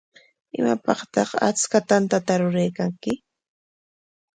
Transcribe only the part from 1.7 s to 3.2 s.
tantata ruraykanki?